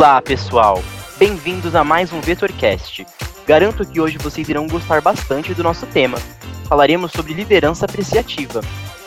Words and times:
Olá, 0.00 0.22
pessoal! 0.22 0.80
Bem-vindos 1.18 1.74
a 1.74 1.82
mais 1.82 2.12
um 2.12 2.20
VetorCast. 2.20 3.04
Garanto 3.44 3.84
que 3.84 4.00
hoje 4.00 4.16
vocês 4.16 4.48
irão 4.48 4.68
gostar 4.68 5.00
bastante 5.00 5.52
do 5.52 5.64
nosso 5.64 5.86
tema. 5.86 6.18
Falaremos 6.68 7.10
sobre 7.10 7.34
liderança 7.34 7.84
apreciativa. 7.84 8.60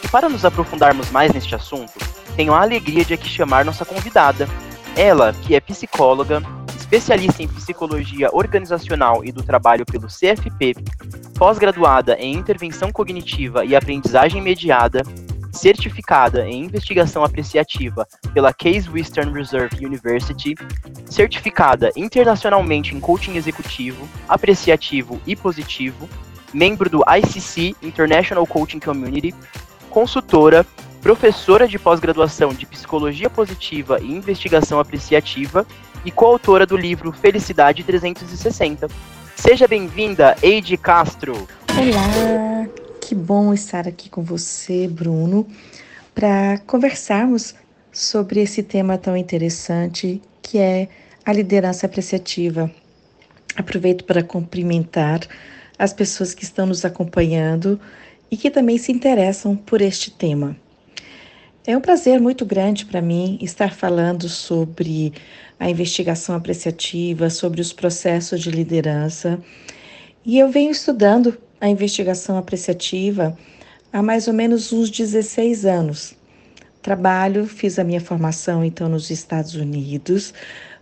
E 0.03 0.07
para 0.09 0.27
nos 0.27 0.43
aprofundarmos 0.43 1.09
mais 1.09 1.31
neste 1.31 1.55
assunto, 1.55 1.93
tenho 2.35 2.53
a 2.53 2.61
alegria 2.61 3.05
de 3.05 3.13
aqui 3.13 3.29
chamar 3.29 3.63
nossa 3.63 3.85
convidada. 3.85 4.49
Ela, 4.93 5.31
que 5.31 5.55
é 5.55 5.61
psicóloga, 5.61 6.43
especialista 6.77 7.41
em 7.41 7.47
psicologia 7.47 8.27
organizacional 8.29 9.23
e 9.23 9.31
do 9.31 9.43
trabalho 9.43 9.85
pelo 9.85 10.07
CFP, 10.07 10.75
pós-graduada 11.39 12.17
em 12.19 12.33
intervenção 12.33 12.91
cognitiva 12.91 13.63
e 13.63 13.77
aprendizagem 13.77 14.41
mediada, 14.41 15.03
certificada 15.51 16.47
em 16.47 16.65
investigação 16.65 17.23
apreciativa 17.23 18.07
pela 18.33 18.53
Case 18.53 18.89
Western 18.89 19.31
Reserve 19.33 19.85
University, 19.85 20.55
certificada 21.05 21.91
internacionalmente 21.95 22.95
em 22.95 22.99
coaching 22.99 23.35
executivo, 23.35 24.07
apreciativo 24.27 25.21
e 25.25 25.35
positivo, 25.35 26.09
membro 26.53 26.89
do 26.89 27.03
ICC 27.07 27.75
International 27.81 28.45
Coaching 28.45 28.79
Community, 28.79 29.33
consultora, 29.89 30.65
professora 31.01 31.67
de 31.67 31.79
pós-graduação 31.79 32.53
de 32.53 32.65
psicologia 32.65 33.29
positiva 33.29 33.99
e 33.99 34.11
investigação 34.11 34.79
apreciativa 34.79 35.65
e 36.05 36.11
coautora 36.11 36.65
do 36.65 36.77
livro 36.77 37.11
Felicidade 37.11 37.83
360. 37.83 38.87
Seja 39.35 39.67
bem-vinda, 39.67 40.35
Eide 40.41 40.77
Castro. 40.77 41.47
Olá, 41.69 42.67
que 43.11 43.15
bom 43.15 43.53
estar 43.53 43.89
aqui 43.89 44.09
com 44.09 44.23
você, 44.23 44.87
Bruno, 44.87 45.45
para 46.15 46.59
conversarmos 46.59 47.53
sobre 47.91 48.39
esse 48.39 48.63
tema 48.63 48.97
tão 48.97 49.17
interessante 49.17 50.21
que 50.41 50.57
é 50.57 50.87
a 51.25 51.33
liderança 51.33 51.85
apreciativa. 51.85 52.71
Aproveito 53.53 54.05
para 54.05 54.23
cumprimentar 54.23 55.19
as 55.77 55.91
pessoas 55.91 56.33
que 56.33 56.45
estão 56.45 56.65
nos 56.65 56.85
acompanhando 56.85 57.77
e 58.31 58.37
que 58.37 58.49
também 58.49 58.77
se 58.77 58.93
interessam 58.93 59.57
por 59.57 59.81
este 59.81 60.09
tema. 60.09 60.55
É 61.67 61.75
um 61.75 61.81
prazer 61.81 62.17
muito 62.17 62.45
grande 62.45 62.85
para 62.85 63.01
mim 63.01 63.37
estar 63.41 63.73
falando 63.73 64.29
sobre 64.29 65.11
a 65.59 65.69
investigação 65.69 66.33
apreciativa, 66.33 67.29
sobre 67.29 67.59
os 67.59 67.73
processos 67.73 68.39
de 68.39 68.49
liderança. 68.49 69.37
E 70.25 70.39
eu 70.39 70.47
venho 70.47 70.71
estudando 70.71 71.37
a 71.61 71.69
investigação 71.69 72.37
apreciativa 72.37 73.37
há 73.93 74.01
mais 74.01 74.27
ou 74.27 74.33
menos 74.33 74.73
uns 74.73 74.89
16 74.89 75.65
anos. 75.65 76.15
Trabalho, 76.81 77.45
fiz 77.45 77.77
a 77.77 77.83
minha 77.83 78.01
formação 78.01 78.65
então 78.65 78.89
nos 78.89 79.11
Estados 79.11 79.53
Unidos 79.53 80.33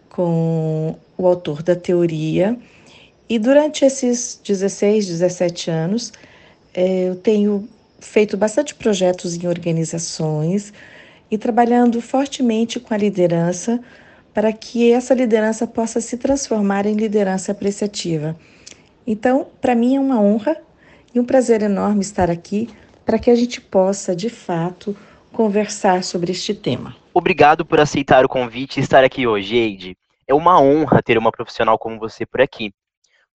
com 0.08 0.96
o 1.18 1.28
autor 1.28 1.62
da 1.62 1.76
teoria 1.76 2.58
e 3.28 3.38
durante 3.38 3.84
esses 3.84 4.40
16, 4.44 5.08
17 5.08 5.70
anos 5.70 6.14
eh, 6.74 7.10
eu 7.10 7.16
tenho 7.16 7.68
feito 8.00 8.38
bastante 8.38 8.74
projetos 8.74 9.36
em 9.36 9.46
organizações 9.46 10.72
e 11.30 11.38
trabalhando 11.38 12.02
fortemente 12.02 12.80
com 12.80 12.94
a 12.94 12.98
liderança 12.98 13.80
para 14.34 14.54
que 14.54 14.92
essa 14.94 15.14
liderança 15.14 15.68
possa 15.68 16.00
se 16.00 16.16
transformar 16.16 16.86
em 16.86 16.94
liderança 16.94 17.52
apreciativa. 17.52 18.38
Então, 19.06 19.48
para 19.60 19.76
mim 19.76 19.98
é 19.98 20.00
uma 20.00 20.22
honra 20.22 20.56
e 21.14 21.20
um 21.20 21.26
prazer 21.26 21.62
enorme 21.62 22.02
estar 22.02 22.30
aqui 22.30 22.70
para 23.06 23.18
que 23.18 23.32
a 23.32 23.36
gente 23.36 23.60
possa, 23.60 24.16
de 24.16 24.30
fato, 24.30 24.96
conversar 25.32 26.04
sobre 26.04 26.32
este 26.32 26.54
tema. 26.54 26.96
Obrigado 27.14 27.66
por 27.66 27.80
aceitar 27.80 28.24
o 28.24 28.30
convite 28.30 28.80
e 28.80 28.84
estar 28.84 29.04
aqui 29.04 29.26
hoje, 29.26 29.56
Eide. 29.56 29.98
É 30.28 30.34
uma 30.34 30.62
honra 30.62 31.02
ter 31.02 31.18
uma 31.18 31.32
profissional 31.32 31.78
como 31.78 31.98
você 31.98 32.26
por 32.26 32.42
aqui. 32.42 32.72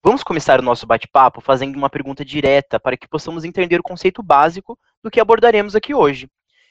Vamos 0.01 0.23
começar 0.23 0.59
o 0.59 0.63
nosso 0.63 0.85
bate-papo 0.85 1.41
fazendo 1.41 1.75
uma 1.75 1.89
pergunta 1.89 2.23
direta 2.23 2.79
para 2.79 2.95
que 2.95 3.07
possamos 3.07 3.43
entender 3.43 3.79
o 3.79 3.83
conceito 3.83 4.21
básico 4.23 4.77
do 5.03 5.11
que 5.11 5.19
abordaremos 5.19 5.75
aqui 5.75 5.93
hoje. 5.93 6.29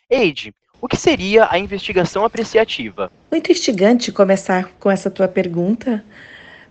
Eide, 0.09 0.55
o 0.81 0.89
que 0.89 0.97
seria 0.97 1.49
a 1.51 1.59
investigação 1.59 2.25
apreciativa? 2.25 3.11
Muito 3.31 3.51
instigante 3.51 4.13
começar 4.13 4.71
com 4.79 4.91
essa 4.91 5.11
tua 5.11 5.27
pergunta, 5.27 6.05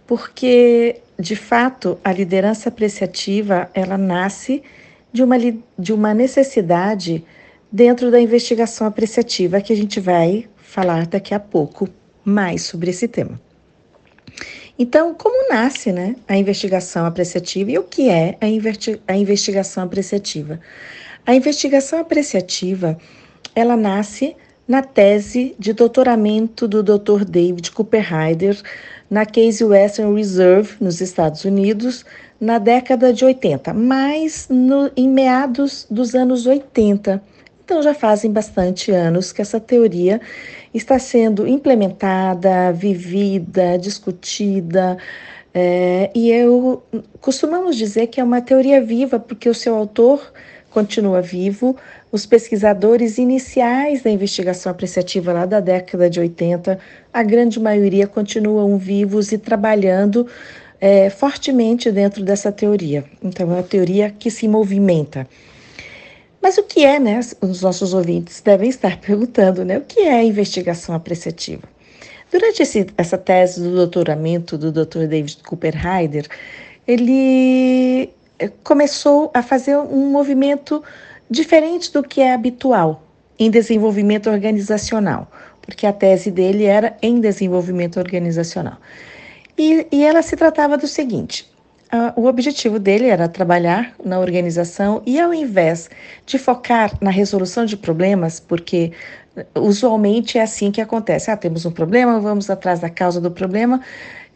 porque 0.06 1.02
de 1.20 1.36
fato, 1.36 1.98
a 2.04 2.12
liderança 2.12 2.70
apreciativa, 2.70 3.70
ela 3.74 3.98
nasce 3.98 4.64
de 5.12 5.24
uma, 5.24 5.38
de 5.78 5.94
uma 5.94 6.14
necessidade 6.14 7.24
dentro 7.72 8.10
da 8.10 8.20
investigação 8.20 8.88
apreciativa, 8.88 9.62
que 9.62 9.72
a 9.72 9.76
gente 9.76 10.00
vai 10.00 10.48
falar 10.58 11.06
daqui 11.06 11.34
a 11.34 11.40
pouco 11.40 11.88
mais 12.26 12.64
sobre 12.64 12.90
esse 12.90 13.08
tema. 13.08 13.40
Então, 14.78 15.14
como 15.14 15.50
nasce 15.50 15.92
né, 15.92 16.16
a 16.28 16.36
investigação 16.36 17.06
apreciativa 17.06 17.72
e 17.72 17.78
o 17.78 17.84
que 17.84 18.10
é 18.10 18.38
a, 18.42 19.12
a 19.14 19.16
investigação 19.16 19.84
apreciativa? 19.84 20.60
A 21.26 21.36
investigação 21.36 22.00
apreciativa, 22.00 22.98
ela 23.56 23.78
nasce 23.78 24.36
na 24.68 24.82
tese 24.82 25.56
de 25.60 25.74
doutoramento 25.74 26.68
do 26.68 26.82
Dr. 26.82 27.24
David 27.24 27.72
Cooperrider 27.72 28.60
na 29.14 29.28
Case 29.28 29.64
Western 29.64 30.16
Reserve, 30.16 30.72
nos 30.82 31.00
Estados 31.00 31.46
Unidos, 31.46 32.04
na 32.42 32.58
década 32.58 33.14
de 33.14 33.24
80, 33.24 33.72
mas 33.72 34.48
no, 34.50 34.90
em 34.98 35.08
meados 35.08 35.86
dos 35.88 36.16
anos 36.16 36.48
80. 36.48 37.22
Então 37.64 37.80
já 37.84 37.94
fazem 37.94 38.32
bastante 38.32 38.90
anos 38.90 39.32
que 39.32 39.40
essa 39.40 39.60
teoria 39.60 40.20
está 40.74 40.98
sendo 40.98 41.48
implementada, 41.48 42.74
vivida, 42.74 43.78
discutida. 43.78 44.98
É, 45.54 46.10
e 46.16 46.32
eu 46.32 46.82
costumamos 47.22 47.76
dizer 47.76 48.08
que 48.08 48.20
é 48.20 48.24
uma 48.24 48.42
teoria 48.42 48.84
viva, 48.84 49.20
porque 49.20 49.48
o 49.48 49.54
seu 49.54 49.76
autor 49.76 50.34
continua 50.74 51.22
vivo, 51.22 51.78
os 52.12 52.26
pesquisadores 52.26 53.20
iniciais 53.20 54.02
da 54.02 54.10
investigação 54.10 54.72
apreciativa 54.72 55.32
lá 55.32 55.46
da 55.46 55.60
década 55.60 56.10
de 56.10 56.20
80, 56.20 56.80
a 57.14 57.24
grande 57.24 57.60
maioria 57.60 58.08
continuam 58.08 58.78
vivos 58.78 59.32
e 59.32 59.38
trabalhando 59.38 60.28
é, 60.82 61.10
fortemente 61.10 61.92
dentro 61.92 62.24
dessa 62.24 62.52
teoria. 62.52 63.06
Então, 63.22 63.52
é 63.52 63.54
uma 63.54 63.64
teoria 63.64 64.10
que 64.10 64.32
se 64.32 64.48
movimenta. 64.48 65.28
Mas 66.42 66.58
o 66.58 66.64
que 66.64 66.84
é, 66.84 67.00
né? 67.00 67.20
Os 67.40 67.62
nossos 67.62 67.94
ouvintes 67.94 68.42
devem 68.42 68.68
estar 68.68 68.98
perguntando, 69.02 69.64
né? 69.64 69.78
O 69.78 69.82
que 69.82 70.02
é 70.02 70.16
a 70.16 70.24
investigação 70.24 70.94
apreciativa? 70.96 71.64
Durante 72.32 72.64
esse, 72.64 72.88
essa 72.98 73.18
tese 73.18 73.62
do 73.62 73.76
doutoramento 73.76 74.58
do 74.58 74.72
Dr. 74.72 75.06
David 75.06 75.38
Cooper 75.44 75.76
Heider, 75.86 76.28
ele 76.88 78.10
começou 78.64 79.32
a 79.34 79.42
fazer 79.42 79.78
um 79.78 80.12
movimento 80.12 80.84
diferente 81.30 81.92
do 81.92 82.04
que 82.04 82.22
é 82.22 82.34
habitual 82.34 83.04
em 83.40 83.50
desenvolvimento 83.50 84.30
organizacional, 84.30 85.32
porque 85.62 85.88
a 85.88 85.94
tese 85.94 86.30
dele 86.30 86.66
era 86.66 86.96
em 87.02 87.20
desenvolvimento 87.20 87.98
organizacional. 87.98 88.78
E, 89.58 89.88
e 89.92 90.04
ela 90.04 90.22
se 90.22 90.36
tratava 90.36 90.78
do 90.78 90.88
seguinte: 90.88 91.50
uh, 91.92 92.20
o 92.20 92.26
objetivo 92.26 92.80
dele 92.80 93.08
era 93.08 93.28
trabalhar 93.28 93.94
na 94.04 94.20
organização 94.20 95.02
e, 95.06 95.20
ao 95.20 95.34
invés 95.34 95.90
de 96.26 96.38
focar 96.38 96.92
na 97.02 97.12
resolução 97.12 97.66
de 97.66 97.78
problemas, 97.78 98.40
porque 98.40 98.92
usualmente 99.56 100.38
é 100.38 100.42
assim 100.42 100.72
que 100.72 100.82
acontece: 100.82 101.32
ah, 101.32 101.38
temos 101.38 101.66
um 101.66 101.72
problema, 101.72 102.20
vamos 102.20 102.50
atrás 102.50 102.80
da 102.80 102.90
causa 102.90 103.22
do 103.22 103.32
problema. 103.32 103.82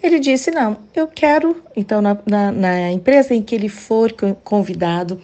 Ele 0.02 0.20
disse: 0.20 0.52
não, 0.52 0.78
eu 0.96 1.08
quero, 1.08 1.62
então, 1.76 2.02
na, 2.02 2.18
na, 2.26 2.52
na 2.52 2.92
empresa 2.92 3.34
em 3.34 3.42
que 3.42 3.56
ele 3.56 3.70
for 3.70 4.14
convidado, 4.44 5.22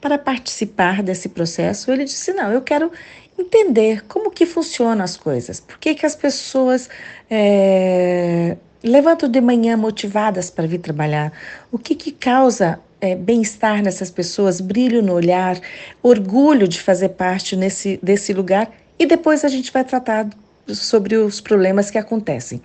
para 0.00 0.18
participar 0.18 1.02
desse 1.02 1.28
processo, 1.28 1.90
ele 1.90 2.04
disse: 2.04 2.32
não, 2.32 2.52
eu 2.52 2.62
quero 2.62 2.90
entender 3.38 4.04
como 4.06 4.30
que 4.30 4.46
funcionam 4.46 5.04
as 5.04 5.16
coisas, 5.16 5.60
por 5.60 5.78
que, 5.78 5.94
que 5.94 6.06
as 6.06 6.14
pessoas 6.14 6.88
é, 7.30 8.56
levantam 8.82 9.28
de 9.28 9.40
manhã 9.40 9.76
motivadas 9.76 10.50
para 10.50 10.66
vir 10.66 10.78
trabalhar, 10.78 11.32
o 11.72 11.78
que, 11.78 11.94
que 11.94 12.12
causa 12.12 12.78
é, 13.00 13.14
bem-estar 13.14 13.82
nessas 13.82 14.10
pessoas, 14.10 14.60
brilho 14.60 15.02
no 15.02 15.12
olhar, 15.12 15.58
orgulho 16.02 16.68
de 16.68 16.80
fazer 16.80 17.10
parte 17.10 17.56
nesse, 17.56 17.98
desse 18.02 18.32
lugar, 18.32 18.70
e 18.98 19.06
depois 19.06 19.44
a 19.44 19.48
gente 19.48 19.72
vai 19.72 19.84
tratar 19.84 20.28
sobre 20.68 21.16
os 21.16 21.40
problemas 21.40 21.90
que 21.90 21.98
acontecem. 21.98 22.62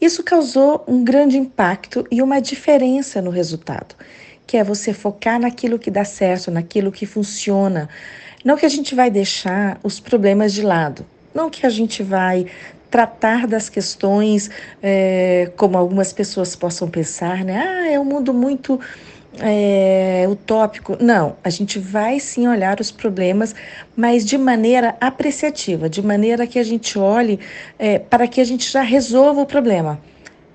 Isso 0.00 0.22
causou 0.22 0.84
um 0.86 1.04
grande 1.04 1.36
impacto 1.38 2.06
e 2.10 2.20
uma 2.20 2.40
diferença 2.40 3.22
no 3.22 3.30
resultado 3.30 3.94
que 4.46 4.56
é 4.58 4.64
você 4.64 4.92
focar 4.92 5.40
naquilo 5.40 5.78
que 5.78 5.90
dá 5.90 6.04
certo, 6.04 6.50
naquilo 6.50 6.92
que 6.92 7.06
funciona. 7.06 7.88
Não 8.44 8.56
que 8.56 8.66
a 8.66 8.68
gente 8.68 8.94
vai 8.94 9.10
deixar 9.10 9.78
os 9.82 10.00
problemas 10.00 10.52
de 10.52 10.60
lado, 10.60 11.06
não 11.34 11.48
que 11.48 11.64
a 11.64 11.70
gente 11.70 12.02
vai 12.02 12.46
tratar 12.90 13.46
das 13.46 13.70
questões 13.70 14.50
é, 14.82 15.50
como 15.56 15.78
algumas 15.78 16.12
pessoas 16.12 16.54
possam 16.54 16.90
pensar, 16.90 17.42
né? 17.42 17.64
Ah, 17.66 17.90
é 17.90 17.98
um 17.98 18.04
mundo 18.04 18.34
muito 18.34 18.78
é, 19.38 20.26
utópico. 20.28 20.96
Não, 21.00 21.36
a 21.42 21.50
gente 21.50 21.78
vai 21.78 22.20
sim 22.20 22.46
olhar 22.46 22.80
os 22.80 22.90
problemas, 22.90 23.54
mas 23.96 24.24
de 24.24 24.36
maneira 24.36 24.96
apreciativa, 25.00 25.88
de 25.88 26.02
maneira 26.02 26.46
que 26.46 26.58
a 26.58 26.62
gente 26.62 26.98
olhe 26.98 27.38
é, 27.78 27.98
para 27.98 28.26
que 28.26 28.40
a 28.40 28.44
gente 28.44 28.70
já 28.70 28.82
resolva 28.82 29.42
o 29.42 29.46
problema. 29.46 30.00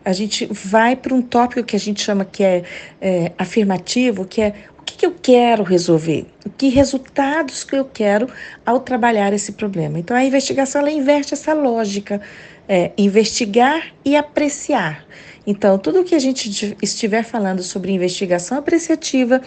A 0.05 0.13
gente 0.13 0.45
vai 0.45 0.95
para 0.95 1.13
um 1.13 1.21
tópico 1.21 1.63
que 1.63 1.75
a 1.75 1.79
gente 1.79 2.01
chama 2.01 2.23
que 2.23 2.43
é, 2.43 2.63
é 3.01 3.31
afirmativo, 3.37 4.25
que 4.25 4.41
é 4.41 4.53
o 4.79 4.83
que, 4.83 4.95
que 4.95 5.05
eu 5.05 5.13
quero 5.21 5.63
resolver, 5.63 6.25
que 6.57 6.69
resultados 6.69 7.65
que 7.65 7.75
eu 7.75 7.83
quero 7.83 8.29
ao 8.65 8.79
trabalhar 8.79 9.33
esse 9.33 9.51
problema. 9.51 9.99
Então 9.99 10.15
a 10.15 10.23
investigação 10.23 10.79
ela 10.79 10.91
inverte 10.91 11.33
essa 11.33 11.53
lógica, 11.53 12.21
é, 12.69 12.91
investigar 12.97 13.87
e 14.05 14.15
apreciar. 14.15 15.05
Então, 15.49 15.79
tudo 15.79 16.03
que 16.03 16.13
a 16.13 16.19
gente 16.19 16.75
estiver 16.81 17.23
falando 17.23 17.63
sobre 17.63 17.93
investigação 17.93 18.57
apreciativa, 18.57 19.41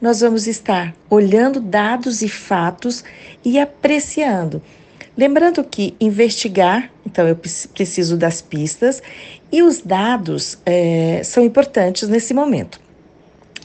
nós 0.00 0.20
vamos 0.20 0.46
estar 0.46 0.94
olhando 1.10 1.60
dados 1.60 2.22
e 2.22 2.28
fatos 2.28 3.04
e 3.44 3.60
apreciando. 3.60 4.62
Lembrando 5.14 5.62
que 5.62 5.94
investigar, 6.00 6.90
então 7.04 7.28
eu 7.28 7.36
preciso 7.36 8.16
das 8.16 8.40
pistas 8.40 9.02
e 9.52 9.62
os 9.62 9.82
dados 9.82 10.58
é, 10.64 11.20
são 11.22 11.44
importantes 11.44 12.08
nesse 12.08 12.32
momento. 12.32 12.80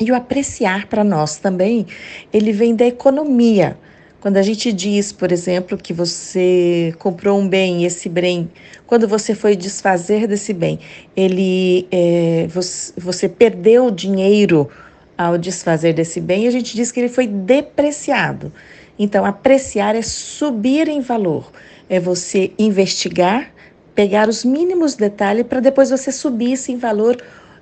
E 0.02 0.12
o 0.12 0.16
apreciar 0.16 0.88
para 0.88 1.06
nós 1.06 1.38
também, 1.38 1.88
ele 2.34 2.52
vem 2.52 2.76
da 2.76 2.86
economia. 2.86 3.78
Quando 4.20 4.38
a 4.38 4.42
gente 4.42 4.74
diz, 4.74 5.12
por 5.12 5.32
exemplo, 5.32 5.78
que 5.78 5.94
você 5.94 6.94
comprou 6.98 7.40
um 7.40 7.48
bem 7.48 7.86
esse 7.86 8.10
bem, 8.10 8.50
quando 8.88 9.08
você 9.08 9.36
foi 9.36 9.56
desfazer 9.56 10.28
desse 10.28 10.54
bem, 10.54 10.80
ele 11.16 11.88
é, 11.92 12.48
você, 12.50 12.94
você 12.98 13.30
perdeu 13.30 13.92
dinheiro 13.92 14.70
ao 15.16 15.38
desfazer 15.38 15.94
desse 15.94 16.20
bem, 16.20 16.48
a 16.48 16.52
gente 16.52 16.76
diz 16.76 16.92
que 16.92 17.00
ele 17.00 17.10
foi 17.10 17.28
depreciado. 17.28 18.52
Então, 18.98 19.24
apreciar 19.24 19.96
é 19.96 20.02
subir 20.02 20.88
em 20.88 21.02
valor, 21.02 21.52
é 21.88 22.00
você 22.00 22.52
investigar, 22.58 23.52
pegar 23.94 24.28
os 24.28 24.44
mínimos 24.44 24.96
detalhes 24.96 25.46
para 25.46 25.60
depois 25.60 25.92
você 25.92 26.12
subir 26.12 26.54
esse 26.54 26.72
em 26.72 26.78
valor 26.78 27.18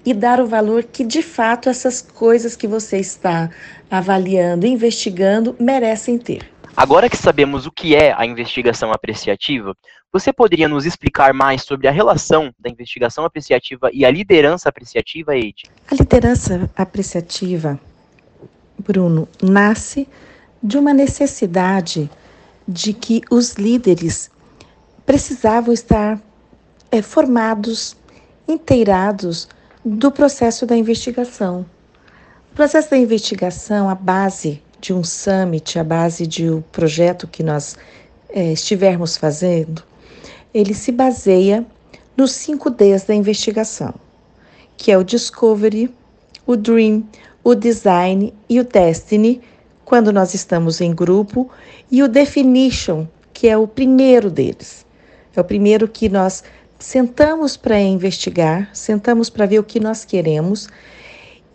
e 0.06 0.14
dar 0.14 0.40
o 0.40 0.46
valor 0.46 0.84
que 0.84 1.04
de 1.04 1.22
fato 1.22 1.68
essas 1.68 2.02
coisas 2.02 2.56
que 2.56 2.68
você 2.68 2.98
está 2.98 3.50
avaliando, 3.90 4.68
investigando, 4.68 5.56
merecem 5.60 6.18
ter. 6.18 6.50
Agora 6.78 7.10
que 7.10 7.18
sabemos 7.18 7.66
o 7.66 7.72
que 7.72 7.96
é 7.96 8.14
a 8.14 8.26
investigação 8.26 8.92
apreciativa, 8.92 9.76
você 10.12 10.32
poderia 10.32 10.68
nos 10.68 10.86
explicar 10.86 11.34
mais 11.34 11.64
sobre 11.64 11.88
a 11.88 11.92
relação 11.92 12.54
da 12.60 12.70
investigação 12.70 13.26
apreciativa 13.26 13.90
e 13.94 14.06
a 14.06 14.12
liderança 14.12 14.70
apreciativa, 14.70 15.36
Eide? 15.36 15.64
A 15.90 15.96
liderança 15.96 16.70
apreciativa, 16.76 17.80
Bruno, 18.78 19.28
nasce 19.42 20.08
de 20.62 20.78
uma 20.78 20.94
necessidade 20.94 22.10
de 22.68 22.94
que 22.94 23.22
os 23.30 23.54
líderes 23.54 24.30
precisavam 25.06 25.74
estar 25.74 26.20
é, 26.92 27.02
formados, 27.02 27.96
inteirados 28.48 29.48
do 29.86 30.12
processo 30.12 30.66
da 30.66 30.76
investigação. 30.76 31.64
O 32.52 32.56
processo 32.56 32.90
da 32.90 32.98
investigação, 32.98 33.88
a 33.88 33.94
base 33.94 34.60
de 34.82 34.92
um 34.92 35.04
summit, 35.04 35.78
a 35.78 35.84
base 35.84 36.26
de 36.26 36.50
um 36.50 36.62
projeto 36.72 37.28
que 37.28 37.44
nós 37.44 37.78
é, 38.30 38.52
estivermos 38.52 39.16
fazendo, 39.16 39.84
ele 40.52 40.74
se 40.74 40.92
baseia 40.92 41.64
nos 42.18 42.32
cinco 42.32 42.72
Ds 42.72 43.04
da 43.04 43.14
investigação, 43.14 43.94
que 44.76 44.92
é 44.92 44.98
o 44.98 45.04
Discovery, 45.04 45.94
o 46.48 46.56
Dream, 46.56 47.04
o 47.44 47.54
Design 47.54 48.34
e 48.50 48.60
o 48.60 48.64
Destiny, 48.64 49.40
quando 49.84 50.12
nós 50.12 50.34
estamos 50.34 50.82
em 50.82 50.96
grupo, 50.96 51.48
e 51.92 52.02
o 52.02 52.08
Definition, 52.08 53.06
que 53.32 53.48
é 53.48 53.56
o 53.56 53.68
primeiro 53.68 54.32
deles. 54.32 54.84
É 55.36 55.42
o 55.42 55.44
primeiro 55.44 55.88
que 55.88 56.10
nós 56.10 56.44
sentamos 56.86 57.58
para 57.58 57.82
investigar, 57.82 58.70
sentamos 58.72 59.28
para 59.28 59.48
ver 59.48 59.58
o 59.58 59.64
que 59.64 59.80
nós 59.80 60.06
queremos 60.06 60.68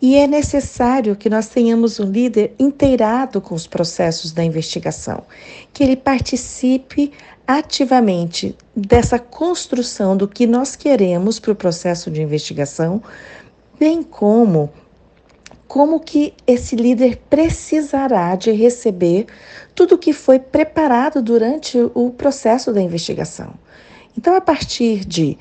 e 0.01 0.17
é 0.17 0.27
necessário 0.27 1.15
que 1.15 1.29
nós 1.29 1.47
tenhamos 1.47 2.01
um 2.01 2.11
líder 2.11 2.53
inteirado 2.59 3.39
com 3.39 3.55
os 3.55 3.65
processos 3.65 4.33
da 4.33 4.43
investigação, 4.43 5.23
que 5.71 5.83
ele 5.83 5.95
participe 5.95 7.13
ativamente 7.47 8.57
dessa 8.75 9.17
construção 9.17 10.17
do 10.17 10.27
que 10.27 10.45
nós 10.45 10.75
queremos 10.75 11.39
para 11.39 11.53
o 11.53 11.55
processo 11.55 12.11
de 12.11 12.21
investigação, 12.21 13.01
bem 13.79 14.03
como 14.03 14.69
como 15.65 16.01
que 16.01 16.33
esse 16.45 16.75
líder 16.75 17.21
precisará 17.29 18.35
de 18.35 18.51
receber 18.51 19.27
tudo 19.73 19.95
o 19.95 19.97
que 19.97 20.11
foi 20.11 20.37
preparado 20.37 21.21
durante 21.21 21.77
o 21.95 22.09
processo 22.09 22.73
da 22.73 22.81
investigação. 22.81 23.53
Então, 24.17 24.35
a 24.35 24.41
partir 24.41 25.05
de, 25.05 25.37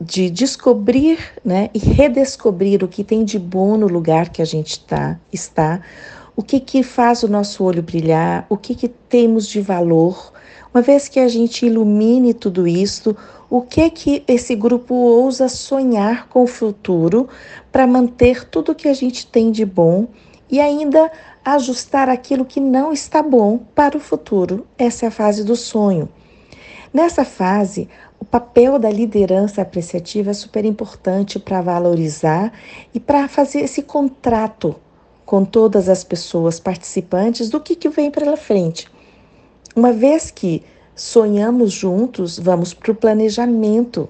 de 0.00 0.30
descobrir 0.30 1.18
né, 1.44 1.70
e 1.74 1.78
redescobrir 1.78 2.82
o 2.82 2.88
que 2.88 3.04
tem 3.04 3.24
de 3.24 3.38
bom 3.38 3.76
no 3.76 3.86
lugar 3.86 4.30
que 4.30 4.40
a 4.40 4.44
gente 4.44 4.80
tá, 4.80 5.18
está, 5.32 5.80
o 6.34 6.42
que, 6.42 6.60
que 6.60 6.82
faz 6.82 7.22
o 7.22 7.28
nosso 7.28 7.64
olho 7.64 7.82
brilhar, 7.82 8.46
o 8.48 8.56
que, 8.56 8.74
que 8.74 8.88
temos 8.88 9.46
de 9.46 9.60
valor, 9.60 10.32
uma 10.72 10.82
vez 10.82 11.08
que 11.08 11.18
a 11.18 11.28
gente 11.28 11.66
ilumine 11.66 12.32
tudo 12.32 12.66
isso, 12.66 13.16
o 13.50 13.62
que 13.62 13.90
que 13.90 14.22
esse 14.28 14.54
grupo 14.54 14.94
ousa 14.94 15.48
sonhar 15.48 16.28
com 16.28 16.44
o 16.44 16.46
futuro 16.46 17.28
para 17.72 17.86
manter 17.86 18.44
tudo 18.44 18.74
que 18.74 18.88
a 18.88 18.94
gente 18.94 19.26
tem 19.26 19.50
de 19.50 19.64
bom 19.64 20.06
e 20.50 20.60
ainda 20.60 21.10
ajustar 21.44 22.08
aquilo 22.08 22.44
que 22.44 22.60
não 22.60 22.92
está 22.92 23.22
bom 23.22 23.58
para 23.74 23.96
o 23.96 24.00
futuro. 24.00 24.66
Essa 24.78 25.06
é 25.06 25.08
a 25.08 25.10
fase 25.10 25.42
do 25.42 25.56
sonho. 25.56 26.08
Nessa 26.98 27.24
fase, 27.24 27.88
o 28.18 28.24
papel 28.24 28.76
da 28.76 28.90
liderança 28.90 29.62
apreciativa 29.62 30.32
é 30.32 30.34
super 30.34 30.64
importante 30.64 31.38
para 31.38 31.60
valorizar 31.60 32.52
e 32.92 32.98
para 32.98 33.28
fazer 33.28 33.60
esse 33.60 33.82
contrato 33.82 34.74
com 35.24 35.44
todas 35.44 35.88
as 35.88 36.02
pessoas 36.02 36.58
participantes 36.58 37.48
do 37.48 37.60
que, 37.60 37.76
que 37.76 37.88
vem 37.88 38.10
pela 38.10 38.36
frente. 38.36 38.88
Uma 39.76 39.92
vez 39.92 40.32
que 40.32 40.64
sonhamos 40.92 41.70
juntos, 41.70 42.36
vamos 42.36 42.74
para 42.74 42.90
o 42.90 42.96
planejamento. 42.96 44.08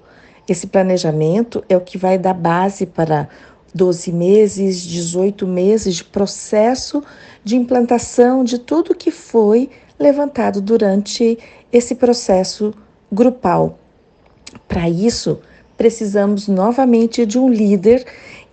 Esse 0.48 0.66
planejamento 0.66 1.62
é 1.68 1.76
o 1.76 1.82
que 1.82 1.98
vai 1.98 2.16
dar 2.16 2.32
base 2.32 2.86
para 2.86 3.28
12 3.74 4.10
meses, 4.12 4.80
18 4.80 5.46
meses 5.46 5.96
de 5.96 6.04
processo 6.04 7.04
de 7.44 7.54
implantação 7.54 8.42
de 8.42 8.58
tudo 8.58 8.94
que 8.94 9.10
foi 9.10 9.68
levantado 9.98 10.60
durante 10.60 11.38
esse 11.72 11.94
processo 11.94 12.72
grupal. 13.10 13.78
Para 14.66 14.88
isso, 14.88 15.40
precisamos 15.76 16.48
novamente 16.48 17.26
de 17.26 17.38
um 17.38 17.50
líder 17.50 18.04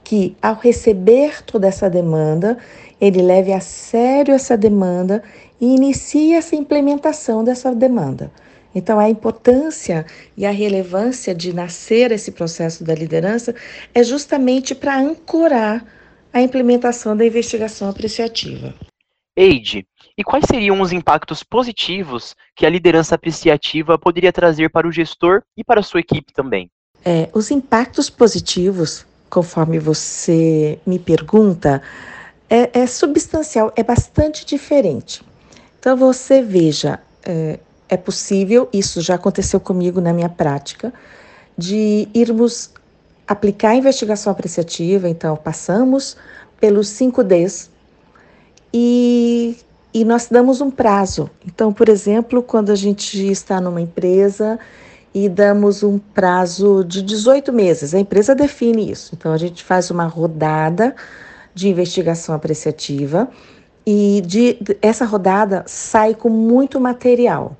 que, 0.03 0.35
ao 0.41 0.55
receber 0.55 1.43
toda 1.43 1.67
essa 1.67 1.89
demanda, 1.89 2.57
ele 2.99 3.21
leve 3.21 3.51
a 3.51 3.59
sério 3.59 4.33
essa 4.33 4.55
demanda 4.55 5.23
e 5.59 5.75
inicie 5.75 6.33
essa 6.33 6.55
implementação 6.55 7.43
dessa 7.43 7.73
demanda. 7.73 8.31
Então, 8.73 8.99
a 8.99 9.09
importância 9.09 10.05
e 10.35 10.45
a 10.45 10.51
relevância 10.51 11.33
de 11.33 11.53
nascer 11.53 12.11
esse 12.11 12.31
processo 12.31 12.83
da 12.83 12.93
liderança 12.93 13.55
é 13.93 14.03
justamente 14.03 14.75
para 14.75 14.97
ancorar 14.97 15.85
a 16.33 16.41
implementação 16.41 17.15
da 17.15 17.25
investigação 17.25 17.89
apreciativa. 17.89 18.75
Eide, 19.37 19.87
e 20.17 20.23
quais 20.23 20.45
seriam 20.49 20.79
os 20.81 20.91
impactos 20.91 21.43
positivos 21.43 22.35
que 22.55 22.65
a 22.65 22.69
liderança 22.69 23.15
apreciativa 23.15 23.97
poderia 23.97 24.31
trazer 24.31 24.69
para 24.69 24.87
o 24.87 24.91
gestor 24.91 25.43
e 25.57 25.63
para 25.63 25.81
a 25.81 25.83
sua 25.83 25.99
equipe 25.99 26.33
também? 26.33 26.69
É, 27.03 27.29
os 27.33 27.51
impactos 27.51 28.09
positivos, 28.09 29.05
conforme 29.29 29.77
você 29.77 30.79
me 30.85 30.97
pergunta, 30.97 31.81
é, 32.49 32.81
é 32.81 32.87
substancial, 32.87 33.71
é 33.75 33.83
bastante 33.83 34.45
diferente. 34.45 35.21
Então 35.79 35.97
você 35.97 36.41
veja, 36.41 36.99
é, 37.23 37.59
é 37.89 37.97
possível, 37.97 38.69
isso 38.71 39.01
já 39.01 39.15
aconteceu 39.15 39.59
comigo 39.59 39.99
na 39.99 40.13
minha 40.13 40.29
prática, 40.29 40.93
de 41.57 42.07
irmos 42.13 42.71
aplicar 43.27 43.69
a 43.69 43.75
investigação 43.75 44.31
apreciativa, 44.31 45.09
então 45.09 45.35
passamos 45.35 46.15
pelos 46.59 46.87
5Ds 46.87 47.69
e 48.73 49.57
e 49.95 50.03
nós 50.03 50.27
damos 50.29 50.59
um 50.59 50.69
prazo. 50.69 51.29
Então, 51.47 51.71
por 51.71 51.87
exemplo, 51.87 52.43
quando 52.43 52.69
a 52.69 52.75
gente 52.75 53.31
está 53.31 53.61
numa 53.61 53.79
empresa 53.79 54.59
e 55.13 55.29
damos 55.29 55.83
um 55.83 55.97
prazo 55.97 56.83
de 56.83 57.01
18 57.01 57.53
meses, 57.53 57.93
a 57.93 57.99
empresa 57.99 58.35
define 58.35 58.91
isso. 58.91 59.15
Então, 59.15 59.31
a 59.31 59.37
gente 59.37 59.63
faz 59.63 59.89
uma 59.89 60.03
rodada 60.03 60.93
de 61.53 61.69
investigação 61.69 62.35
apreciativa 62.35 63.29
e 63.87 64.21
de, 64.25 64.59
essa 64.81 65.05
rodada 65.05 65.63
sai 65.65 66.13
com 66.13 66.27
muito 66.27 66.77
material, 66.77 67.55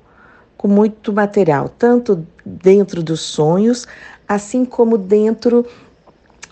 com 0.58 0.68
muito 0.68 1.14
material, 1.14 1.70
tanto 1.70 2.22
dentro 2.44 3.02
dos 3.02 3.20
sonhos, 3.20 3.86
assim 4.28 4.62
como 4.62 4.98
dentro 4.98 5.64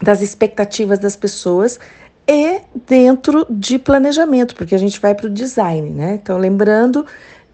das 0.00 0.22
expectativas 0.22 0.98
das 0.98 1.14
pessoas 1.14 1.78
e 2.26 2.60
dentro 2.86 3.46
de 3.50 3.78
planejamento, 3.78 4.54
porque 4.54 4.74
a 4.74 4.78
gente 4.78 5.00
vai 5.00 5.14
para 5.14 5.26
o 5.26 5.30
design, 5.30 5.90
né? 5.90 6.14
Então, 6.14 6.38
lembrando, 6.38 7.06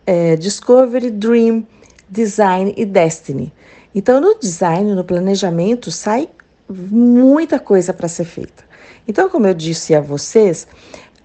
é, 0.07 0.37
Discovery, 0.37 1.11
Dream, 1.11 1.67
Design 2.09 2.73
e 2.77 2.85
Destiny. 2.85 3.53
Então, 3.95 4.21
no 4.21 4.39
design, 4.39 4.95
no 4.95 5.05
planejamento, 5.05 5.91
sai 5.91 6.29
muita 6.69 7.59
coisa 7.59 7.93
para 7.93 8.07
ser 8.07 8.25
feita. 8.25 8.65
Então, 9.07 9.29
como 9.29 9.47
eu 9.47 9.55
disse 9.55 9.95
a 9.95 10.01
vocês, 10.01 10.69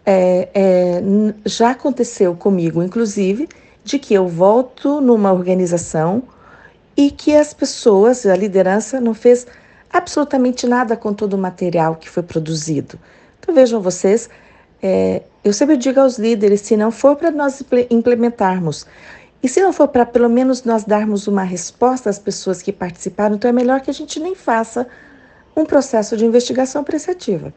é, 0.05 0.49
é, 0.53 1.03
já 1.45 1.71
aconteceu 1.71 2.35
comigo, 2.35 2.81
inclusive, 2.81 3.47
de 3.83 3.99
que 3.99 4.13
eu 4.13 4.27
volto 4.27 4.99
numa 4.99 5.31
organização 5.31 6.23
e 6.97 7.11
que 7.11 7.35
as 7.35 7.53
pessoas, 7.53 8.25
a 8.25 8.35
liderança, 8.35 8.99
não 8.99 9.13
fez 9.13 9.45
absolutamente 9.91 10.65
nada 10.65 10.97
com 10.97 11.13
todo 11.13 11.35
o 11.35 11.37
material 11.37 11.95
que 11.95 12.09
foi 12.09 12.23
produzido. 12.23 12.97
Então 13.45 13.53
vejam 13.53 13.79
vocês, 13.79 14.27
é, 14.81 15.21
eu 15.43 15.53
sempre 15.53 15.77
digo 15.77 15.99
aos 15.99 16.17
líderes, 16.17 16.61
se 16.61 16.75
não 16.75 16.89
for 16.89 17.15
para 17.15 17.29
nós 17.29 17.63
implementarmos, 17.91 18.87
e 19.43 19.47
se 19.47 19.61
não 19.61 19.71
for 19.71 19.87
para 19.87 20.03
pelo 20.03 20.27
menos 20.27 20.63
nós 20.63 20.83
darmos 20.83 21.27
uma 21.27 21.43
resposta 21.43 22.09
às 22.09 22.17
pessoas 22.17 22.63
que 22.63 22.73
participaram, 22.73 23.35
então 23.35 23.47
é 23.47 23.53
melhor 23.53 23.81
que 23.81 23.91
a 23.91 23.93
gente 23.93 24.19
nem 24.19 24.33
faça 24.33 24.87
um 25.55 25.63
processo 25.63 26.17
de 26.17 26.25
investigação 26.25 26.81
apreciativa. 26.81 27.53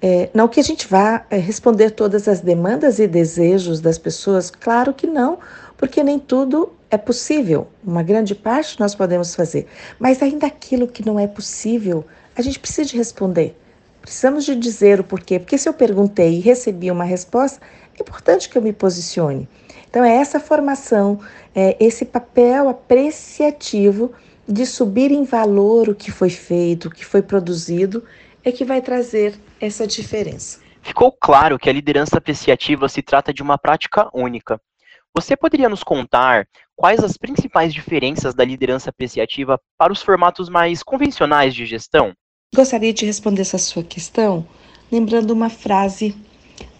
É, 0.00 0.30
não 0.32 0.46
que 0.46 0.60
a 0.60 0.62
gente 0.62 0.86
vá 0.86 1.26
é, 1.28 1.38
responder 1.38 1.90
todas 1.90 2.28
as 2.28 2.40
demandas 2.40 3.00
e 3.00 3.08
desejos 3.08 3.80
das 3.80 3.98
pessoas, 3.98 4.48
claro 4.48 4.94
que 4.94 5.08
não, 5.08 5.40
porque 5.76 6.04
nem 6.04 6.20
tudo 6.20 6.72
é 6.88 6.96
possível. 6.96 7.66
Uma 7.84 8.04
grande 8.04 8.32
parte 8.32 8.78
nós 8.78 8.94
podemos 8.94 9.34
fazer, 9.34 9.66
mas 9.98 10.22
ainda 10.22 10.46
aquilo 10.46 10.86
que 10.86 11.04
não 11.04 11.18
é 11.18 11.26
possível, 11.26 12.04
a 12.36 12.42
gente 12.42 12.60
precisa 12.60 12.88
de 12.88 12.96
responder. 12.96 13.56
Precisamos 14.04 14.44
de 14.44 14.54
dizer 14.54 15.00
o 15.00 15.04
porquê, 15.04 15.38
porque 15.38 15.56
se 15.56 15.66
eu 15.66 15.72
perguntei 15.72 16.34
e 16.34 16.40
recebi 16.40 16.90
uma 16.90 17.04
resposta, 17.04 17.58
é 17.98 18.02
importante 18.02 18.50
que 18.50 18.58
eu 18.58 18.60
me 18.60 18.70
posicione. 18.70 19.48
Então, 19.88 20.04
é 20.04 20.16
essa 20.16 20.38
formação, 20.38 21.18
é 21.54 21.74
esse 21.80 22.04
papel 22.04 22.68
apreciativo 22.68 24.12
de 24.46 24.66
subir 24.66 25.10
em 25.10 25.24
valor 25.24 25.88
o 25.88 25.94
que 25.94 26.10
foi 26.10 26.28
feito, 26.28 26.88
o 26.88 26.90
que 26.90 27.02
foi 27.02 27.22
produzido, 27.22 28.04
é 28.44 28.52
que 28.52 28.62
vai 28.62 28.82
trazer 28.82 29.36
essa 29.58 29.86
diferença. 29.86 30.60
Ficou 30.82 31.10
claro 31.10 31.58
que 31.58 31.70
a 31.70 31.72
liderança 31.72 32.18
apreciativa 32.18 32.90
se 32.90 33.00
trata 33.00 33.32
de 33.32 33.42
uma 33.42 33.56
prática 33.56 34.10
única. 34.12 34.60
Você 35.14 35.34
poderia 35.34 35.70
nos 35.70 35.82
contar 35.82 36.46
quais 36.76 37.02
as 37.02 37.16
principais 37.16 37.72
diferenças 37.72 38.34
da 38.34 38.44
liderança 38.44 38.90
apreciativa 38.90 39.58
para 39.78 39.94
os 39.94 40.02
formatos 40.02 40.50
mais 40.50 40.82
convencionais 40.82 41.54
de 41.54 41.64
gestão? 41.64 42.12
Gostaria 42.54 42.92
de 42.92 43.04
responder 43.04 43.42
essa 43.42 43.58
sua 43.58 43.82
questão 43.82 44.46
lembrando 44.92 45.32
uma 45.32 45.50
frase 45.50 46.14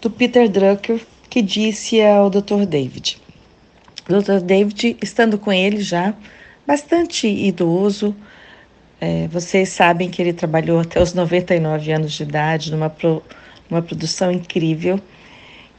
do 0.01 0.09
Peter 0.09 0.47
Drucker 0.47 1.05
que 1.29 1.41
disse 1.41 2.01
ao 2.01 2.29
Dr. 2.29 2.65
David. 2.65 3.21
O 4.07 4.13
Dr. 4.13 4.39
David, 4.41 4.95
estando 5.03 5.37
com 5.37 5.51
ele 5.51 5.81
já 5.81 6.13
bastante 6.65 7.27
idoso, 7.27 8.15
é, 9.01 9.27
vocês 9.27 9.67
sabem 9.67 10.09
que 10.09 10.21
ele 10.21 10.31
trabalhou 10.31 10.79
até 10.79 11.01
os 11.01 11.13
99 11.13 11.91
anos 11.91 12.13
de 12.13 12.23
idade 12.23 12.71
numa 12.71 12.89
pro, 12.89 13.21
produção 13.67 14.31
incrível. 14.31 14.97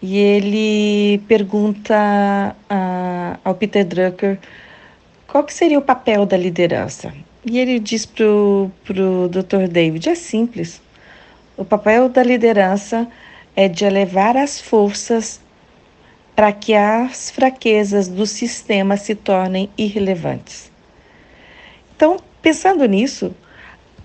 E 0.02 0.18
ele 0.18 1.22
pergunta 1.26 2.54
a, 2.68 3.38
ao 3.42 3.54
Peter 3.54 3.82
Drucker 3.82 4.38
qual 5.26 5.42
que 5.42 5.54
seria 5.54 5.78
o 5.78 5.82
papel 5.82 6.26
da 6.26 6.36
liderança. 6.36 7.14
E 7.48 7.60
ele 7.60 7.78
diz 7.78 8.04
para 8.04 8.26
o 8.26 8.70
Dr. 9.28 9.68
David: 9.70 10.08
é 10.08 10.16
simples. 10.16 10.82
O 11.56 11.64
papel 11.64 12.08
da 12.08 12.20
liderança 12.20 13.06
é 13.54 13.68
de 13.68 13.84
elevar 13.84 14.36
as 14.36 14.60
forças 14.60 15.40
para 16.34 16.52
que 16.52 16.74
as 16.74 17.30
fraquezas 17.30 18.08
do 18.08 18.26
sistema 18.26 18.96
se 18.96 19.14
tornem 19.14 19.70
irrelevantes. 19.78 20.72
Então, 21.94 22.18
pensando 22.42 22.84
nisso, 22.84 23.32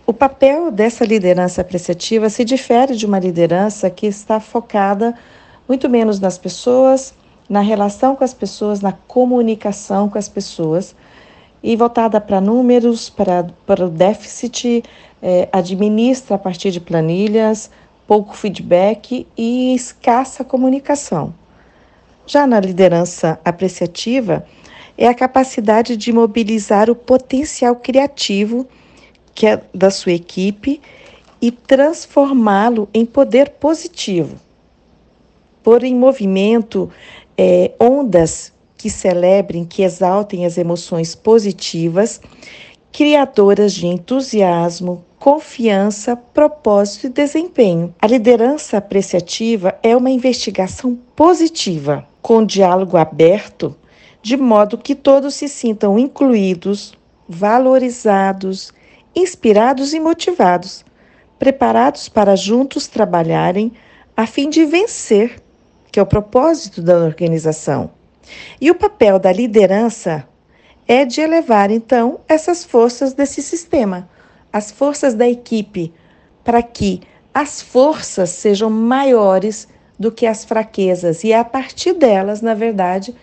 o 0.05 0.13
papel 0.13 0.71
dessa 0.71 1.03
liderança 1.03 1.61
apreciativa 1.61 2.29
se 2.29 2.45
difere 2.45 2.95
de 2.95 3.07
uma 3.07 3.19
liderança 3.19 3.89
que 3.89 4.05
está 4.05 4.39
focada 4.39 5.15
muito 5.67 5.89
menos 5.89 6.19
nas 6.19 6.37
pessoas, 6.37 7.13
na 7.49 7.59
relação 7.59 8.15
com 8.15 8.23
as 8.23 8.35
pessoas, 8.35 8.81
na 8.81 8.91
comunicação 8.91 10.07
com 10.07 10.17
as 10.17 10.29
pessoas 10.29 10.95
e 11.63 11.75
voltada 11.75 12.19
para 12.19 12.41
números, 12.41 13.09
para, 13.09 13.47
para 13.65 13.85
o 13.85 13.89
déficit, 13.89 14.83
é, 15.21 15.47
administra 15.51 16.35
a 16.35 16.39
partir 16.39 16.71
de 16.71 16.79
planilhas, 16.79 17.69
pouco 18.07 18.35
feedback 18.35 19.27
e 19.37 19.75
escassa 19.75 20.43
comunicação. 20.43 21.33
Já 22.25 22.47
na 22.47 22.59
liderança 22.59 23.39
apreciativa, 23.43 24.45
é 24.97 25.07
a 25.07 25.13
capacidade 25.13 25.95
de 25.95 26.11
mobilizar 26.11 26.89
o 26.89 26.95
potencial 26.95 27.75
criativo 27.75 28.67
que 29.33 29.47
é 29.47 29.61
da 29.73 29.89
sua 29.89 30.11
equipe 30.11 30.81
e 31.41 31.51
transformá-lo 31.51 32.87
em 32.93 33.05
poder 33.05 33.51
positivo. 33.51 34.35
Pôr 35.63 35.83
em 35.83 35.95
movimento 35.95 36.91
é, 37.37 37.71
ondas 37.79 38.53
que 38.81 38.89
celebrem, 38.89 39.63
que 39.63 39.83
exaltem 39.83 40.43
as 40.43 40.57
emoções 40.57 41.13
positivas, 41.13 42.19
criadoras 42.91 43.75
de 43.75 43.85
entusiasmo, 43.85 45.05
confiança, 45.19 46.15
propósito 46.15 47.05
e 47.05 47.09
desempenho. 47.09 47.93
A 48.01 48.07
liderança 48.07 48.77
apreciativa 48.77 49.77
é 49.83 49.95
uma 49.95 50.09
investigação 50.09 50.97
positiva, 51.15 52.07
com 52.23 52.43
diálogo 52.43 52.97
aberto, 52.97 53.75
de 54.19 54.35
modo 54.35 54.79
que 54.79 54.95
todos 54.95 55.35
se 55.35 55.47
sintam 55.47 55.99
incluídos, 55.99 56.97
valorizados, 57.29 58.73
inspirados 59.15 59.93
e 59.93 59.99
motivados, 59.99 60.83
preparados 61.37 62.09
para 62.09 62.35
juntos 62.35 62.87
trabalharem 62.87 63.73
a 64.17 64.25
fim 64.25 64.49
de 64.49 64.65
vencer, 64.65 65.39
que 65.91 65.99
é 65.99 66.03
o 66.03 66.05
propósito 66.05 66.81
da 66.81 66.97
organização. 66.97 68.00
E 68.59 68.69
o 68.69 68.75
papel 68.75 69.19
da 69.19 69.31
liderança 69.31 70.27
é 70.87 71.05
de 71.05 71.21
elevar, 71.21 71.71
então, 71.71 72.19
essas 72.27 72.63
forças 72.63 73.13
desse 73.13 73.41
sistema, 73.41 74.09
as 74.51 74.71
forças 74.71 75.13
da 75.13 75.27
equipe, 75.27 75.93
para 76.43 76.61
que 76.61 77.01
as 77.33 77.61
forças 77.61 78.29
sejam 78.29 78.69
maiores 78.69 79.67
do 79.97 80.11
que 80.11 80.25
as 80.25 80.43
fraquezas 80.43 81.23
e 81.23 81.33
a 81.33 81.43
partir 81.43 81.93
delas, 81.93 82.41
na 82.41 82.53
verdade, 82.53 83.15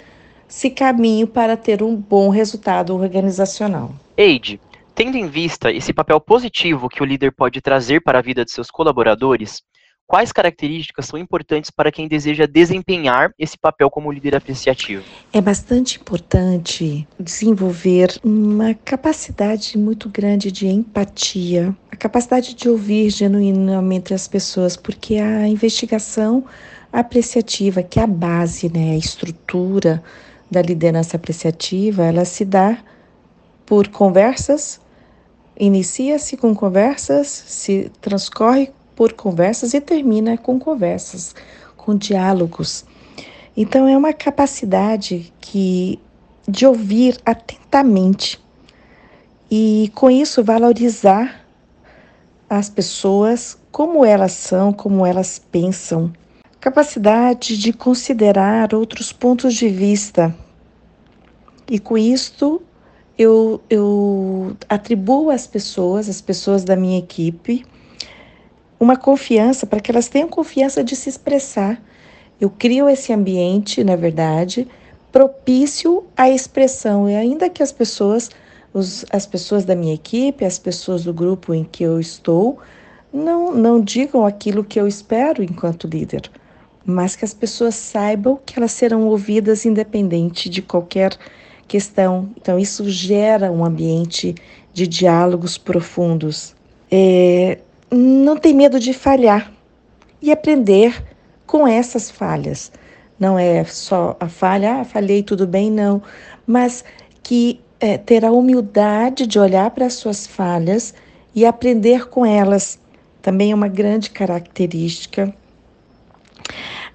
se 0.47 0.71
caminhe 0.71 1.27
para 1.27 1.57
ter 1.57 1.83
um 1.83 1.95
bom 1.95 2.31
resultado 2.31 2.95
organizacional. 2.95 3.93
Eide, 4.17 4.61
tendo 4.95 5.17
em 5.17 5.27
vista 5.27 5.71
esse 5.71 5.93
papel 5.93 6.21
positivo 6.21 6.89
que 6.89 7.03
o 7.03 7.05
líder 7.05 7.33
pode 7.33 7.61
trazer 7.61 8.01
para 8.01 8.21
a 8.21 8.23
vida 8.23 8.45
de 8.45 8.53
seus 8.53 8.71
colaboradores, 8.71 9.63
quais 10.09 10.33
características 10.33 11.05
são 11.05 11.19
importantes 11.19 11.71
para 11.71 11.93
quem 11.93 12.09
deseja 12.09 12.47
desempenhar 12.47 13.31
esse 13.39 13.59
papel 13.59 13.91
como 13.91 14.11
líder 14.11 14.35
apreciativo? 14.35 15.05
É 15.35 15.41
bastante 15.41 16.01
importante 16.01 17.07
desenvolver 17.21 18.19
uma 18.25 18.75
capacidade 18.75 19.77
muito 19.77 20.09
grande 20.09 20.51
de 20.51 20.67
empatia, 20.67 21.77
a 21.93 21.97
capacidade 21.97 22.55
de 22.55 22.71
ouvir 22.71 23.11
genuinamente 23.11 24.15
as 24.15 24.27
pessoas, 24.27 24.79
porque 24.79 25.17
a 25.17 25.47
investigação 25.47 26.43
apreciativa, 26.91 27.83
que 27.83 28.01
é 28.01 28.05
a 28.05 28.07
base, 28.07 28.73
né, 28.73 28.93
a 28.93 28.97
estrutura 28.97 30.03
da 30.51 30.63
liderança 30.63 31.19
apreciativa, 31.19 32.03
ela 32.05 32.25
se 32.25 32.47
dá 32.47 32.79
por 33.67 33.89
conversas, 33.89 34.81
inicia-se 35.61 36.39
com 36.39 36.55
conversas, 36.55 37.27
se 37.27 37.93
transcorre 38.01 38.71
por 38.99 39.13
conversas 39.13 39.75
e 39.75 39.81
termina 39.81 40.37
com 40.37 40.59
conversas, 40.59 41.33
com 41.77 41.95
diálogos. 41.95 42.85
Então 43.57 43.87
é 43.87 43.97
uma 43.97 44.13
capacidade 44.13 45.33
que 45.41 46.01
de 46.49 46.67
ouvir 46.67 47.17
atentamente 47.25 48.41
e 49.49 49.93
com 49.95 50.11
isso 50.11 50.43
valorizar 50.43 51.47
as 52.51 52.69
pessoas 52.69 53.57
como 53.71 54.05
elas 54.05 54.33
são, 54.33 54.73
como 54.73 55.07
elas 55.07 55.39
pensam. 55.39 56.13
Capacidade 56.59 57.57
de 57.57 57.73
considerar 57.73 58.75
outros 58.75 59.13
pontos 59.13 59.55
de 59.55 59.69
vista. 59.69 60.35
E 61.71 61.79
com 61.79 61.97
isto 61.97 62.61
eu, 63.17 63.61
eu 63.71 64.57
atribuo 64.69 65.31
às 65.31 65.47
pessoas, 65.47 66.09
as 66.09 66.21
pessoas 66.21 66.65
da 66.65 66.75
minha 66.75 66.99
equipe, 66.99 67.65
uma 68.81 68.97
confiança, 68.97 69.67
para 69.67 69.81
que 69.81 69.91
elas 69.91 70.09
tenham 70.09 70.29
confiança 70.29 70.85
de 70.85 70.95
se 70.95 71.09
expressar. 71.09 71.81
Eu 72.41 72.49
crio 72.49 72.89
esse 72.89 73.13
ambiente, 73.13 73.83
na 73.83 73.97
verdade, 73.97 74.69
propício 75.11 76.05
à 76.17 76.29
expressão, 76.31 77.09
e 77.09 77.15
ainda 77.15 77.49
que 77.49 77.63
as 77.63 77.73
pessoas, 77.73 78.31
os, 78.73 79.05
as 79.11 79.27
pessoas 79.27 79.65
da 79.65 79.75
minha 79.75 79.95
equipe, 79.95 80.45
as 80.45 80.59
pessoas 80.59 81.05
do 81.05 81.13
grupo 81.13 81.53
em 81.53 81.65
que 81.65 81.83
eu 81.83 81.99
estou, 81.99 82.59
não, 83.13 83.55
não 83.55 83.81
digam 83.81 84.25
aquilo 84.25 84.63
que 84.63 84.79
eu 84.79 84.87
espero 84.87 85.43
enquanto 85.43 85.89
líder, 85.89 86.31
mas 86.85 87.17
que 87.17 87.25
as 87.25 87.35
pessoas 87.35 87.75
saibam 87.75 88.39
que 88.45 88.59
elas 88.59 88.73
serão 88.73 89.07
ouvidas 89.09 89.65
independente 89.65 90.49
de 90.49 90.63
qualquer 90.63 91.17
questão. 91.67 92.31
Então, 92.37 92.59
isso 92.59 92.89
gera 92.89 93.51
um 93.51 93.65
ambiente 93.65 94.35
de 94.73 94.87
diálogos 94.87 95.59
profundos. 95.59 96.55
É, 96.91 97.59
não 97.91 98.37
tem 98.37 98.55
medo 98.55 98.79
de 98.79 98.93
falhar 98.93 99.53
e 100.21 100.31
aprender 100.31 101.03
com 101.47 101.67
essas 101.67 102.11
falhas. 102.11 102.71
Não 103.19 103.39
é 103.39 103.65
só 103.65 104.17
a 104.21 104.29
falha, 104.29 104.81
ah, 104.81 104.85
falhei, 104.85 105.23
tudo 105.23 105.47
bem, 105.47 105.71
não, 105.71 106.03
mas 106.47 106.85
que 107.23 107.61
é, 107.81 107.99
ter 107.99 108.25
a 108.25 108.31
humildade 108.31 109.27
de 109.27 109.39
olhar 109.39 109.71
para 109.71 109.87
as 109.87 109.95
suas 109.95 110.27
falhas 110.27 110.95
e 111.35 111.45
aprender 111.45 112.09
com 112.09 112.25
elas 112.25 112.79
também 113.21 113.53
é 113.53 113.55
uma 113.55 113.69
grande 113.69 114.11
característica. 114.11 115.35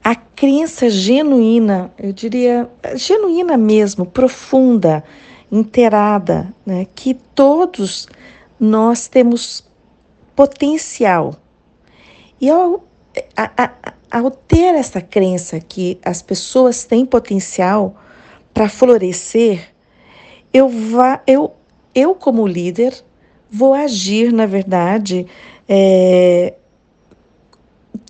A 0.04 0.16
crença 0.16 0.90
genuína, 0.90 1.92
eu 1.98 2.12
diria, 2.12 2.70
genuína 2.96 3.58
mesmo, 3.58 4.06
profunda, 4.06 5.04
inteirada, 5.52 6.52
né, 6.66 6.88
que 6.96 7.14
todos 7.14 8.08
nós 8.60 9.08
temos 9.08 9.64
potencial. 10.36 11.36
E 12.40 12.50
ao, 12.50 12.84
a, 13.36 13.64
a, 13.64 13.94
ao 14.12 14.32
ter 14.32 14.76
essa 14.76 15.02
crença 15.02 15.60
que 15.60 16.00
as 16.04 16.22
pessoas 16.22 16.86
têm 16.86 17.06
potencial 17.06 17.96
para 18.54 18.70
florescer, 18.70 19.70
eu, 20.54 20.70
vá, 20.70 21.22
eu, 21.26 21.54
eu, 21.96 22.14
como 22.14 22.46
líder, 22.46 22.94
vou 23.50 23.74
agir, 23.74 24.32
na 24.32 24.46
verdade, 24.46 25.26
é, 25.68 26.54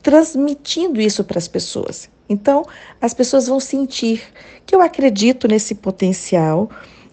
transmitindo 0.02 1.00
isso 1.00 1.24
para 1.24 1.38
as 1.38 1.48
pessoas. 1.48 2.10
Então, 2.28 2.66
as 3.00 3.14
pessoas 3.14 3.48
vão 3.48 3.60
sentir 3.60 4.24
que 4.66 4.74
eu 4.76 4.82
acredito 4.82 5.48
nesse 5.48 5.76
potencial 5.76 6.70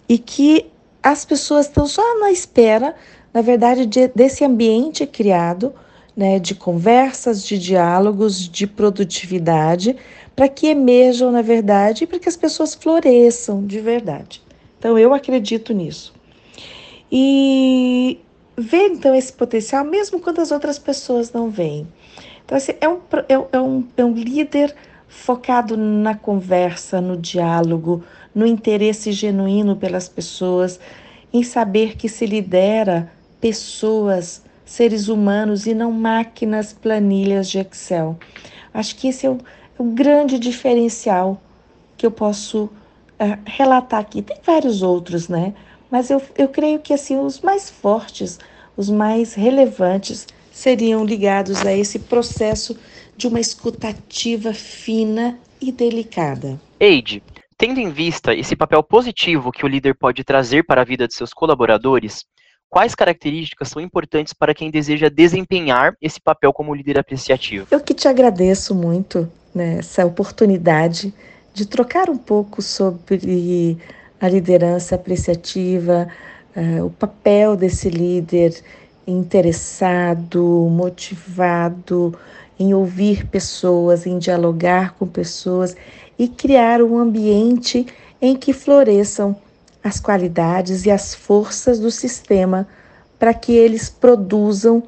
e 0.07 0.17
que 0.17 0.69
as 1.03 1.25
pessoas 1.25 1.67
estão 1.67 1.87
só 1.87 2.19
na 2.19 2.31
espera, 2.31 2.95
na 3.33 3.41
verdade, 3.41 3.85
de, 3.85 4.07
desse 4.09 4.43
ambiente 4.43 5.05
criado, 5.05 5.73
né, 6.15 6.39
de 6.39 6.53
conversas, 6.53 7.45
de 7.45 7.57
diálogos, 7.57 8.47
de 8.49 8.67
produtividade, 8.67 9.95
para 10.35 10.47
que 10.47 10.67
emerjam, 10.67 11.31
na 11.31 11.41
verdade, 11.41 12.03
e 12.03 12.07
para 12.07 12.19
que 12.19 12.27
as 12.27 12.35
pessoas 12.35 12.75
floresçam 12.75 13.65
de 13.65 13.79
verdade. 13.79 14.41
Então, 14.77 14.97
eu 14.97 15.13
acredito 15.13 15.73
nisso. 15.73 16.13
E 17.11 18.19
ver, 18.57 18.87
então, 18.87 19.13
esse 19.15 19.31
potencial, 19.31 19.85
mesmo 19.85 20.19
quando 20.19 20.39
as 20.39 20.51
outras 20.51 20.77
pessoas 20.77 21.31
não 21.31 21.49
veem. 21.49 21.87
Então, 22.45 22.57
assim, 22.57 22.73
é 22.81 22.89
um, 22.89 22.99
é, 23.29 23.47
é 23.53 23.59
um, 23.59 23.87
é 23.95 24.05
um 24.05 24.13
líder 24.13 24.75
focado 25.07 25.77
na 25.77 26.15
conversa, 26.15 26.99
no 27.01 27.17
diálogo, 27.17 28.03
no 28.33 28.45
interesse 28.45 29.11
genuíno 29.11 29.75
pelas 29.75 30.07
pessoas, 30.07 30.79
em 31.33 31.43
saber 31.43 31.95
que 31.95 32.09
se 32.09 32.25
lidera 32.25 33.11
pessoas, 33.41 34.43
seres 34.63 35.07
humanos 35.07 35.65
e 35.65 35.73
não 35.73 35.91
máquinas, 35.91 36.71
planilhas 36.71 37.49
de 37.49 37.59
Excel. 37.59 38.17
Acho 38.73 38.95
que 38.95 39.09
esse 39.09 39.25
é 39.25 39.29
o, 39.29 39.37
é 39.77 39.81
o 39.81 39.85
grande 39.85 40.39
diferencial 40.39 41.41
que 41.97 42.05
eu 42.05 42.11
posso 42.11 42.65
uh, 42.65 43.39
relatar 43.45 43.99
aqui. 43.99 44.21
Tem 44.21 44.37
vários 44.45 44.81
outros, 44.81 45.27
né? 45.27 45.53
Mas 45.89 46.09
eu, 46.09 46.21
eu 46.37 46.47
creio 46.47 46.79
que 46.79 46.93
assim 46.93 47.19
os 47.19 47.41
mais 47.41 47.69
fortes, 47.69 48.39
os 48.77 48.89
mais 48.89 49.33
relevantes 49.33 50.27
seriam 50.51 51.03
ligados 51.03 51.65
a 51.65 51.73
esse 51.73 51.99
processo 51.99 52.77
de 53.17 53.27
uma 53.27 53.39
escutativa 53.39 54.53
fina 54.53 55.37
e 55.59 55.71
delicada. 55.71 56.59
Eide, 56.79 57.21
tendo 57.57 57.79
em 57.79 57.91
vista 57.91 58.33
esse 58.33 58.55
papel 58.55 58.81
positivo 58.81 59.51
que 59.51 59.65
o 59.65 59.67
líder 59.67 59.95
pode 59.95 60.23
trazer 60.23 60.63
para 60.63 60.81
a 60.81 60.85
vida 60.85 61.07
de 61.07 61.13
seus 61.13 61.33
colaboradores, 61.33 62.25
quais 62.71 62.95
características 62.95 63.67
são 63.67 63.81
importantes 63.81 64.33
para 64.33 64.55
quem 64.55 64.71
deseja 64.71 65.09
desempenhar 65.09 65.93
esse 66.01 66.19
papel 66.21 66.53
como 66.53 66.73
líder 66.73 66.97
apreciativo? 66.97 67.67
Eu 67.69 67.81
que 67.81 67.93
te 67.93 68.07
agradeço 68.07 68.73
muito 68.73 69.29
né, 69.53 69.79
essa 69.79 70.05
oportunidade 70.05 71.13
de 71.53 71.65
trocar 71.65 72.09
um 72.09 72.17
pouco 72.17 72.61
sobre 72.61 73.77
a 74.21 74.29
liderança 74.29 74.95
apreciativa, 74.95 76.07
uh, 76.55 76.85
o 76.85 76.89
papel 76.89 77.57
desse 77.57 77.89
líder 77.89 78.55
interessado, 79.05 80.41
motivado 80.71 82.17
em 82.57 82.73
ouvir 82.73 83.27
pessoas, 83.27 84.07
em 84.07 84.17
dialogar 84.17 84.93
com 84.93 85.05
pessoas 85.05 85.75
e 86.17 86.27
criar 86.29 86.81
um 86.81 86.97
ambiente 86.97 87.85
em 88.21 88.35
que 88.35 88.53
floresçam 88.53 89.35
as 89.83 89.99
qualidades 89.99 90.85
e 90.85 90.91
as 90.91 91.15
forças 91.15 91.79
do 91.79 91.89
sistema 91.89 92.67
para 93.17 93.33
que 93.33 93.53
eles 93.53 93.89
produzam 93.89 94.83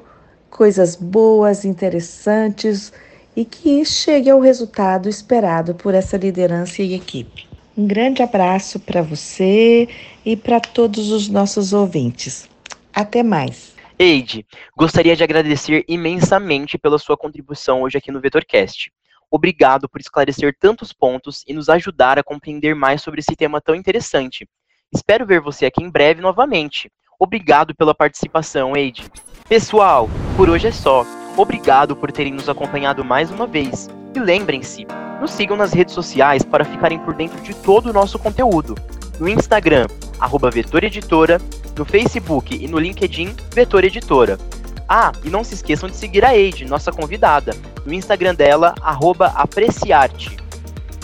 coisas 0.50 0.96
boas, 0.96 1.64
interessantes 1.64 2.92
e 3.36 3.44
que 3.44 3.84
chegue 3.84 4.30
ao 4.30 4.40
resultado 4.40 5.08
esperado 5.08 5.74
por 5.74 5.94
essa 5.94 6.16
liderança 6.16 6.82
e 6.82 6.94
equipe. 6.94 7.48
Um 7.76 7.86
grande 7.86 8.22
abraço 8.22 8.78
para 8.78 9.02
você 9.02 9.88
e 10.24 10.36
para 10.36 10.60
todos 10.60 11.10
os 11.10 11.28
nossos 11.28 11.72
ouvintes. 11.72 12.48
Até 12.94 13.22
mais. 13.22 13.74
Eide, 13.98 14.46
gostaria 14.76 15.16
de 15.16 15.24
agradecer 15.24 15.84
imensamente 15.88 16.78
pela 16.78 16.98
sua 16.98 17.16
contribuição 17.16 17.82
hoje 17.82 17.98
aqui 17.98 18.12
no 18.12 18.20
VetorCast. 18.20 18.92
Obrigado 19.30 19.88
por 19.88 20.00
esclarecer 20.00 20.56
tantos 20.58 20.92
pontos 20.92 21.42
e 21.46 21.52
nos 21.52 21.68
ajudar 21.68 22.18
a 22.18 22.22
compreender 22.22 22.74
mais 22.74 23.02
sobre 23.02 23.20
esse 23.20 23.34
tema 23.34 23.60
tão 23.60 23.74
interessante. 23.74 24.48
Espero 24.94 25.26
ver 25.26 25.40
você 25.40 25.66
aqui 25.66 25.82
em 25.82 25.90
breve 25.90 26.20
novamente. 26.20 26.90
Obrigado 27.18 27.74
pela 27.74 27.94
participação, 27.94 28.76
Eide. 28.76 29.04
Pessoal, 29.48 30.08
por 30.36 30.48
hoje 30.48 30.68
é 30.68 30.72
só. 30.72 31.04
Obrigado 31.36 31.96
por 31.96 32.12
terem 32.12 32.32
nos 32.32 32.48
acompanhado 32.48 33.04
mais 33.04 33.30
uma 33.30 33.46
vez. 33.46 33.88
E 34.14 34.20
lembrem-se, 34.20 34.86
nos 35.20 35.32
sigam 35.32 35.56
nas 35.56 35.72
redes 35.72 35.94
sociais 35.94 36.44
para 36.44 36.64
ficarem 36.64 36.98
por 37.00 37.12
dentro 37.12 37.40
de 37.42 37.52
todo 37.54 37.90
o 37.90 37.92
nosso 37.92 38.18
conteúdo. 38.18 38.76
No 39.18 39.28
Instagram, 39.28 39.88
arroba 40.20 40.50
Editora, 40.82 41.40
no 41.76 41.84
Facebook 41.84 42.54
e 42.54 42.68
no 42.68 42.78
LinkedIn, 42.78 43.34
Vetor 43.52 43.84
Editora. 43.84 44.38
Ah, 44.88 45.10
e 45.24 45.30
não 45.30 45.42
se 45.42 45.54
esqueçam 45.54 45.88
de 45.88 45.96
seguir 45.96 46.24
a 46.24 46.36
Eide, 46.36 46.64
nossa 46.66 46.92
convidada, 46.92 47.52
no 47.84 47.92
Instagram 47.92 48.34
dela, 48.34 48.74
arroba 48.80 49.26
Apreciarte. 49.34 50.36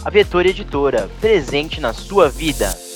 A 0.05 0.11
Vetor 0.11 0.47
Editora, 0.47 1.11
presente 1.21 1.81
na 1.81 1.93
sua 1.93 2.29
vida. 2.29 2.90